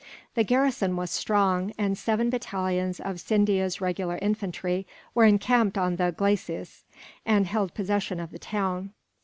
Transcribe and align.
The 0.33 0.43
garrison 0.43 0.95
was 0.95 1.11
strong, 1.11 1.73
and 1.77 1.95
seven 1.95 2.31
battalions 2.31 2.99
of 2.99 3.19
Scindia's 3.19 3.81
regular 3.81 4.17
infantry 4.19 4.87
were 5.13 5.25
encamped 5.25 5.77
on 5.77 5.97
the 5.97 6.11
glacis, 6.11 6.83
and 7.23 7.45
held 7.45 7.75
possession 7.75 8.19
of 8.19 8.31
the 8.31 8.39
town. 8.39 8.93